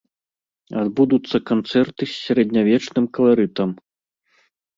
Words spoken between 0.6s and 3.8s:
Адбудуцца канцэрты з сярэднявечным каларытам.